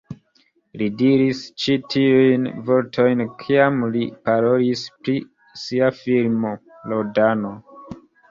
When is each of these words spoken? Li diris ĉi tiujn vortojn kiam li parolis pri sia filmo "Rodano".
Li 0.81 0.85
diris 1.01 1.41
ĉi 1.63 1.75
tiujn 1.95 2.47
vortojn 2.69 3.21
kiam 3.43 3.77
li 3.97 4.01
parolis 4.29 4.87
pri 5.03 5.15
sia 5.65 5.93
filmo 6.01 6.55
"Rodano". 6.95 7.53